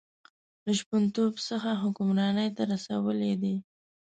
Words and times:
له 0.65 0.71
شپونتوب 0.79 1.33
څخه 1.49 1.69
حکمرانۍ 1.81 2.49
ته 2.55 2.63
رسولی 2.71 3.33
دی. 3.41 3.55